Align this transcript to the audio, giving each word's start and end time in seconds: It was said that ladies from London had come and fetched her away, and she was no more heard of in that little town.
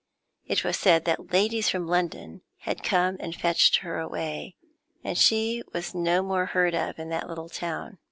It 0.47 0.63
was 0.63 0.79
said 0.79 1.05
that 1.05 1.31
ladies 1.31 1.69
from 1.69 1.85
London 1.85 2.41
had 2.61 2.83
come 2.83 3.17
and 3.19 3.35
fetched 3.35 3.77
her 3.81 3.99
away, 3.99 4.55
and 5.03 5.15
she 5.15 5.61
was 5.73 5.93
no 5.93 6.23
more 6.23 6.47
heard 6.47 6.73
of 6.73 6.97
in 6.97 7.09
that 7.09 7.29
little 7.29 7.49
town. 7.49 7.99